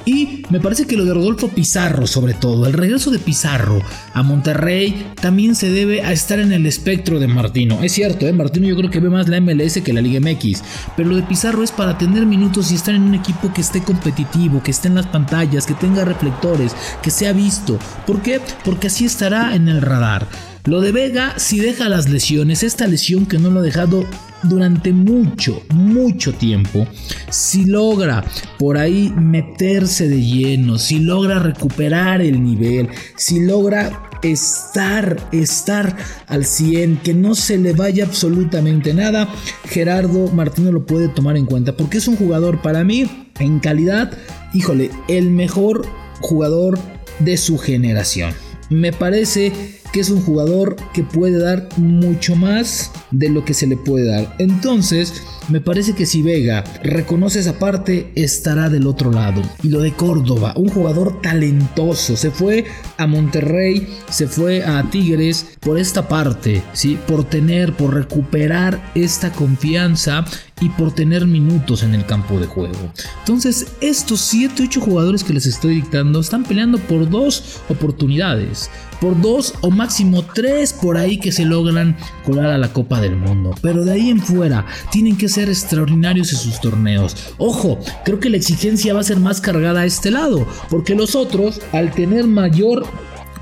Y 0.04 0.42
me 0.50 0.60
parece 0.60 0.86
que 0.86 0.96
lo 0.96 1.04
de 1.04 1.14
Rodolfo 1.14 1.48
Pizarro, 1.48 2.06
sobre 2.06 2.34
todo, 2.34 2.66
el 2.66 2.72
regreso 2.72 3.10
de 3.10 3.18
Pizarro 3.18 3.82
a 4.12 4.22
Monterrey 4.22 5.12
también 5.20 5.54
se 5.54 5.70
debe 5.70 6.02
a 6.02 6.12
estar 6.12 6.38
en 6.40 6.52
el 6.52 6.66
espectro 6.66 7.18
de 7.18 7.26
Martino. 7.26 7.82
Es 7.82 7.92
cierto, 7.92 8.26
¿eh? 8.26 8.32
Martino 8.32 8.66
yo 8.66 8.76
creo 8.76 8.90
que 8.90 9.00
ve 9.00 9.10
más 9.10 9.28
la 9.28 9.40
MLS 9.40 9.80
que 9.82 9.92
la 9.92 10.00
Liga 10.00 10.20
MX, 10.20 10.62
pero 10.96 11.10
lo 11.10 11.16
de 11.16 11.22
Pizarro 11.22 11.62
es 11.62 11.72
para 11.72 11.98
tener 11.98 12.26
minutos 12.26 12.70
y 12.72 12.76
estar 12.76 12.94
en 12.94 13.02
un 13.02 13.14
equipo 13.14 13.52
que 13.52 13.60
esté 13.60 13.82
competitivo, 13.82 14.62
que 14.62 14.70
esté 14.70 14.88
en 14.88 14.94
las 14.94 15.06
pantallas, 15.06 15.66
que 15.66 15.74
tenga 15.74 16.04
reflectores, 16.04 16.74
que 17.02 17.10
sea 17.10 17.32
visto. 17.32 17.78
¿Por 18.06 18.22
qué? 18.22 18.40
Porque 18.64 18.86
así 18.86 19.04
estará 19.04 19.54
en 19.54 19.68
el 19.68 19.82
radar. 19.82 20.26
Lo 20.64 20.80
de 20.80 20.92
Vega, 20.92 21.34
si 21.38 21.58
deja 21.58 21.90
las 21.90 22.08
lesiones, 22.08 22.62
esta 22.62 22.86
lesión 22.86 23.26
que 23.26 23.38
no 23.38 23.50
lo 23.50 23.60
ha 23.60 23.62
dejado 23.62 24.06
durante 24.48 24.92
mucho, 24.92 25.62
mucho 25.70 26.32
tiempo, 26.32 26.86
si 27.30 27.64
logra 27.64 28.24
por 28.58 28.78
ahí 28.78 29.12
meterse 29.16 30.08
de 30.08 30.20
lleno, 30.20 30.78
si 30.78 30.98
logra 30.98 31.38
recuperar 31.38 32.20
el 32.20 32.42
nivel, 32.42 32.88
si 33.16 33.40
logra 33.40 34.10
estar, 34.22 35.28
estar 35.32 35.96
al 36.26 36.44
100, 36.44 36.98
que 36.98 37.14
no 37.14 37.34
se 37.34 37.58
le 37.58 37.72
vaya 37.72 38.04
absolutamente 38.04 38.94
nada, 38.94 39.28
Gerardo 39.64 40.28
Martino 40.28 40.72
lo 40.72 40.86
puede 40.86 41.08
tomar 41.08 41.36
en 41.36 41.46
cuenta, 41.46 41.76
porque 41.76 41.98
es 41.98 42.08
un 42.08 42.16
jugador 42.16 42.62
para 42.62 42.84
mí, 42.84 43.30
en 43.38 43.60
calidad, 43.60 44.12
híjole, 44.52 44.90
el 45.08 45.30
mejor 45.30 45.86
jugador 46.20 46.78
de 47.18 47.36
su 47.36 47.58
generación. 47.58 48.32
Me 48.70 48.92
parece 48.92 49.52
que 49.94 50.00
es 50.00 50.10
un 50.10 50.20
jugador 50.22 50.74
que 50.92 51.04
puede 51.04 51.38
dar 51.38 51.68
mucho 51.76 52.34
más 52.34 52.90
de 53.12 53.28
lo 53.28 53.44
que 53.44 53.54
se 53.54 53.68
le 53.68 53.76
puede 53.76 54.06
dar. 54.06 54.34
Entonces, 54.40 55.22
me 55.48 55.60
parece 55.60 55.92
que 55.92 56.04
si 56.04 56.20
Vega 56.20 56.64
reconoce 56.82 57.38
esa 57.38 57.60
parte, 57.60 58.10
estará 58.16 58.68
del 58.68 58.88
otro 58.88 59.12
lado. 59.12 59.40
Y 59.62 59.68
lo 59.68 59.80
de 59.80 59.92
Córdoba, 59.92 60.52
un 60.56 60.68
jugador 60.68 61.22
talentoso, 61.22 62.16
se 62.16 62.32
fue 62.32 62.64
a 62.96 63.06
Monterrey, 63.06 63.86
se 64.10 64.26
fue 64.26 64.64
a 64.64 64.82
Tigres 64.90 65.46
por 65.60 65.78
esta 65.78 66.08
parte, 66.08 66.64
¿sí? 66.72 66.98
Por 67.06 67.22
tener, 67.22 67.74
por 67.74 67.94
recuperar 67.94 68.90
esta 68.96 69.30
confianza 69.30 70.24
y 70.60 70.68
por 70.70 70.92
tener 70.92 71.26
minutos 71.26 71.82
en 71.82 71.94
el 71.94 72.06
campo 72.06 72.38
de 72.38 72.46
juego. 72.46 72.92
Entonces, 73.20 73.66
estos 73.80 74.20
7, 74.20 74.62
8 74.64 74.80
jugadores 74.80 75.24
que 75.24 75.32
les 75.32 75.46
estoy 75.46 75.76
dictando 75.76 76.20
están 76.20 76.44
peleando 76.44 76.78
por 76.78 77.08
dos 77.08 77.60
oportunidades 77.68 78.70
por 79.04 79.20
dos 79.20 79.52
o 79.60 79.70
máximo 79.70 80.24
tres 80.34 80.72
por 80.72 80.96
ahí 80.96 81.18
que 81.18 81.30
se 81.30 81.44
logran 81.44 81.94
colar 82.24 82.46
a 82.46 82.56
la 82.56 82.72
Copa 82.72 83.02
del 83.02 83.16
Mundo. 83.16 83.54
Pero 83.60 83.84
de 83.84 83.92
ahí 83.92 84.08
en 84.08 84.20
fuera 84.20 84.64
tienen 84.90 85.18
que 85.18 85.28
ser 85.28 85.50
extraordinarios 85.50 86.32
en 86.32 86.38
sus 86.38 86.58
torneos. 86.58 87.14
Ojo, 87.36 87.78
creo 88.04 88.18
que 88.18 88.30
la 88.30 88.38
exigencia 88.38 88.94
va 88.94 89.00
a 89.00 89.04
ser 89.04 89.18
más 89.20 89.42
cargada 89.42 89.80
a 89.80 89.84
este 89.84 90.10
lado, 90.10 90.46
porque 90.70 90.94
los 90.94 91.14
otros, 91.14 91.60
al 91.72 91.92
tener 91.92 92.26
mayor 92.26 92.86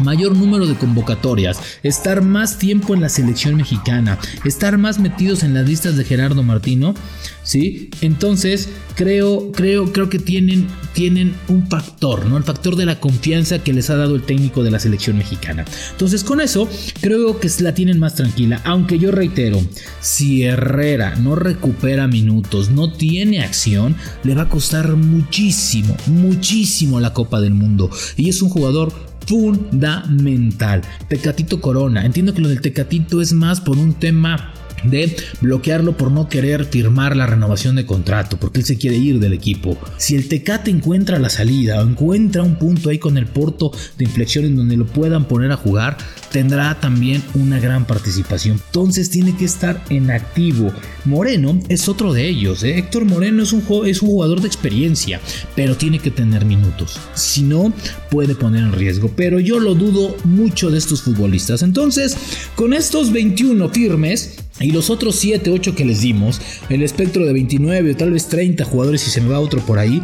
mayor 0.02 0.36
número 0.36 0.66
de 0.66 0.76
convocatorias, 0.76 1.60
estar 1.82 2.22
más 2.22 2.58
tiempo 2.58 2.94
en 2.94 3.00
la 3.00 3.08
selección 3.08 3.56
mexicana, 3.56 4.18
estar 4.44 4.78
más 4.78 4.98
metidos 4.98 5.42
en 5.42 5.54
las 5.54 5.68
listas 5.68 5.96
de 5.96 6.04
Gerardo 6.04 6.42
Martino, 6.42 6.94
¿sí? 7.42 7.90
Entonces, 8.00 8.68
creo, 8.94 9.52
creo, 9.52 9.92
creo 9.92 10.08
que 10.08 10.18
tienen, 10.18 10.68
tienen 10.94 11.34
un 11.48 11.66
factor, 11.68 12.26
¿no? 12.26 12.36
El 12.36 12.44
factor 12.44 12.76
de 12.76 12.86
la 12.86 13.00
confianza 13.00 13.58
que 13.60 13.72
les 13.72 13.90
ha 13.90 13.96
dado 13.96 14.14
el 14.14 14.22
técnico 14.22 14.62
de 14.62 14.70
la 14.70 14.78
selección 14.78 15.18
mexicana. 15.18 15.64
Entonces, 15.92 16.24
con 16.24 16.40
eso, 16.40 16.68
creo 17.00 17.38
que 17.40 17.50
la 17.60 17.74
tienen 17.74 17.98
más 17.98 18.14
tranquila, 18.14 18.60
aunque 18.64 18.98
yo 18.98 19.10
reitero, 19.10 19.60
si 20.00 20.42
Herrera 20.42 21.16
no 21.16 21.34
recupera 21.34 22.08
minutos, 22.08 22.70
no 22.70 22.92
tiene 22.92 23.40
acción, 23.40 23.96
le 24.24 24.34
va 24.34 24.42
a 24.42 24.48
costar 24.48 24.96
muchísimo, 24.96 25.96
muchísimo 26.06 27.00
la 27.00 27.12
Copa 27.12 27.40
del 27.40 27.54
Mundo. 27.54 27.90
Y 28.16 28.28
es 28.28 28.42
un 28.42 28.48
jugador 28.48 28.92
fundamental. 29.26 30.82
Tecatito 31.08 31.60
Corona. 31.60 32.04
Entiendo 32.04 32.34
que 32.34 32.42
lo 32.42 32.48
del 32.48 32.60
Tecatito 32.60 33.20
es 33.20 33.32
más 33.32 33.60
por 33.60 33.78
un 33.78 33.94
tema 33.94 34.52
de 34.84 35.16
bloquearlo 35.40 35.96
por 35.96 36.10
no 36.10 36.28
querer 36.28 36.64
firmar 36.64 37.16
la 37.16 37.26
renovación 37.26 37.76
de 37.76 37.86
contrato, 37.86 38.38
porque 38.38 38.60
él 38.60 38.66
se 38.66 38.78
quiere 38.78 38.96
ir 38.96 39.18
del 39.18 39.32
equipo. 39.32 39.78
Si 39.96 40.14
el 40.14 40.28
Tecate 40.28 40.70
encuentra 40.70 41.18
la 41.18 41.28
salida 41.28 41.80
o 41.80 41.88
encuentra 41.88 42.42
un 42.42 42.56
punto 42.56 42.90
ahí 42.90 42.98
con 42.98 43.16
el 43.16 43.26
porto 43.26 43.72
de 43.98 44.04
inflexión 44.04 44.44
en 44.44 44.56
donde 44.56 44.76
lo 44.76 44.86
puedan 44.86 45.26
poner 45.26 45.52
a 45.52 45.56
jugar, 45.56 45.96
tendrá 46.30 46.80
también 46.80 47.22
una 47.34 47.60
gran 47.60 47.86
participación. 47.86 48.60
Entonces 48.66 49.10
tiene 49.10 49.36
que 49.36 49.44
estar 49.44 49.82
en 49.90 50.10
activo. 50.10 50.72
Moreno 51.04 51.60
es 51.68 51.88
otro 51.88 52.12
de 52.12 52.28
ellos. 52.28 52.62
¿eh? 52.62 52.78
Héctor 52.78 53.04
Moreno 53.04 53.42
es 53.42 53.52
un, 53.52 53.62
es 53.86 54.02
un 54.02 54.08
jugador 54.08 54.40
de 54.40 54.46
experiencia, 54.46 55.20
pero 55.54 55.76
tiene 55.76 55.98
que 55.98 56.10
tener 56.10 56.44
minutos. 56.44 56.98
Si 57.14 57.42
no, 57.42 57.72
puede 58.10 58.34
poner 58.34 58.62
en 58.62 58.72
riesgo. 58.72 59.10
Pero 59.14 59.40
yo 59.40 59.60
lo 59.60 59.74
dudo 59.74 60.16
mucho 60.24 60.70
de 60.70 60.78
estos 60.78 61.02
futbolistas. 61.02 61.62
Entonces, 61.62 62.16
con 62.54 62.72
estos 62.72 63.12
21 63.12 63.68
firmes, 63.70 64.41
y 64.60 64.70
los 64.72 64.90
otros 64.90 65.16
7, 65.16 65.50
8 65.50 65.74
que 65.74 65.84
les 65.84 66.00
dimos, 66.00 66.40
el 66.68 66.82
espectro 66.82 67.26
de 67.26 67.32
29 67.32 67.92
o 67.92 67.96
tal 67.96 68.12
vez 68.12 68.28
30 68.28 68.64
jugadores 68.64 69.00
si 69.00 69.10
se 69.10 69.20
me 69.20 69.28
va 69.28 69.40
otro 69.40 69.60
por 69.60 69.78
ahí, 69.78 70.02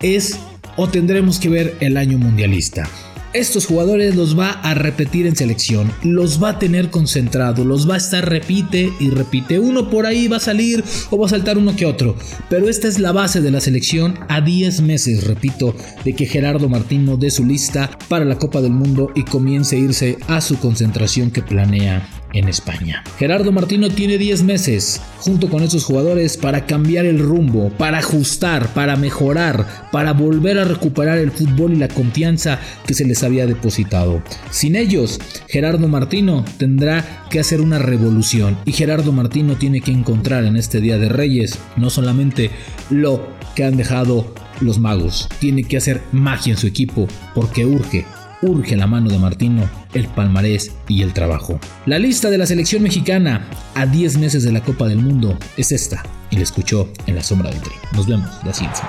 es 0.00 0.38
o 0.76 0.88
tendremos 0.88 1.38
que 1.38 1.48
ver 1.48 1.76
el 1.80 1.96
año 1.96 2.18
mundialista. 2.18 2.88
Estos 3.32 3.66
jugadores 3.66 4.16
los 4.16 4.36
va 4.36 4.50
a 4.50 4.74
repetir 4.74 5.24
en 5.28 5.36
selección, 5.36 5.92
los 6.02 6.42
va 6.42 6.48
a 6.48 6.58
tener 6.58 6.90
concentrado, 6.90 7.64
los 7.64 7.88
va 7.88 7.94
a 7.94 7.98
estar 7.98 8.28
repite 8.28 8.92
y 8.98 9.10
repite. 9.10 9.60
Uno 9.60 9.88
por 9.88 10.04
ahí 10.04 10.26
va 10.26 10.38
a 10.38 10.40
salir 10.40 10.82
o 11.10 11.18
va 11.18 11.26
a 11.26 11.30
saltar 11.30 11.56
uno 11.56 11.76
que 11.76 11.86
otro. 11.86 12.16
Pero 12.48 12.68
esta 12.68 12.88
es 12.88 12.98
la 12.98 13.12
base 13.12 13.40
de 13.40 13.52
la 13.52 13.60
selección 13.60 14.18
a 14.28 14.40
10 14.40 14.80
meses, 14.80 15.28
repito, 15.28 15.76
de 16.04 16.14
que 16.14 16.26
Gerardo 16.26 16.68
Martino 16.68 17.16
dé 17.16 17.30
su 17.30 17.44
lista 17.44 17.96
para 18.08 18.24
la 18.24 18.36
Copa 18.36 18.60
del 18.60 18.72
Mundo 18.72 19.12
y 19.14 19.22
comience 19.22 19.76
a 19.76 19.78
irse 19.78 20.18
a 20.26 20.40
su 20.40 20.58
concentración 20.58 21.30
que 21.30 21.42
planea 21.42 22.19
en 22.32 22.48
España. 22.48 23.02
Gerardo 23.18 23.52
Martino 23.52 23.88
tiene 23.88 24.18
10 24.18 24.42
meses 24.42 25.00
junto 25.18 25.48
con 25.48 25.62
esos 25.62 25.84
jugadores 25.84 26.36
para 26.36 26.66
cambiar 26.66 27.04
el 27.04 27.18
rumbo, 27.18 27.70
para 27.70 27.98
ajustar, 27.98 28.72
para 28.72 28.96
mejorar, 28.96 29.88
para 29.92 30.12
volver 30.12 30.58
a 30.58 30.64
recuperar 30.64 31.18
el 31.18 31.30
fútbol 31.30 31.72
y 31.72 31.76
la 31.76 31.88
confianza 31.88 32.58
que 32.86 32.94
se 32.94 33.04
les 33.04 33.22
había 33.22 33.46
depositado. 33.46 34.22
Sin 34.50 34.76
ellos, 34.76 35.20
Gerardo 35.48 35.88
Martino 35.88 36.44
tendrá 36.58 37.26
que 37.30 37.40
hacer 37.40 37.60
una 37.60 37.78
revolución 37.78 38.58
y 38.64 38.72
Gerardo 38.72 39.12
Martino 39.12 39.56
tiene 39.56 39.80
que 39.80 39.92
encontrar 39.92 40.44
en 40.44 40.56
este 40.56 40.80
Día 40.80 40.98
de 40.98 41.08
Reyes 41.08 41.58
no 41.76 41.90
solamente 41.90 42.50
lo 42.88 43.28
que 43.54 43.64
han 43.64 43.76
dejado 43.76 44.32
los 44.60 44.78
magos, 44.78 45.28
tiene 45.38 45.64
que 45.64 45.76
hacer 45.76 46.02
magia 46.12 46.52
en 46.52 46.58
su 46.58 46.66
equipo 46.66 47.08
porque 47.34 47.64
urge 47.64 48.04
urge 48.42 48.76
la 48.76 48.86
mano 48.86 49.10
de 49.10 49.18
Martino, 49.18 49.68
el 49.94 50.08
palmarés 50.08 50.72
y 50.88 51.02
el 51.02 51.12
trabajo. 51.12 51.58
La 51.86 51.98
lista 51.98 52.30
de 52.30 52.38
la 52.38 52.46
selección 52.46 52.82
mexicana 52.82 53.46
a 53.74 53.86
10 53.86 54.18
meses 54.18 54.42
de 54.42 54.52
la 54.52 54.62
Copa 54.62 54.86
del 54.86 54.98
Mundo 54.98 55.38
es 55.56 55.72
esta 55.72 56.02
y 56.30 56.36
la 56.36 56.42
escuchó 56.42 56.88
en 57.06 57.16
la 57.16 57.22
sombra 57.22 57.50
del 57.50 57.60
tri. 57.60 57.74
Nos 57.92 58.06
vemos 58.06 58.30
la 58.44 58.52
siguiente 58.52 58.80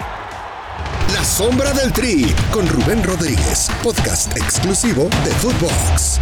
La 1.14 1.24
sombra 1.24 1.74
del 1.74 1.92
tri 1.92 2.26
con 2.52 2.68
Rubén 2.68 3.04
Rodríguez, 3.04 3.70
podcast 3.84 4.36
exclusivo 4.38 5.10
de 5.26 5.32
Footbox. 5.32 6.20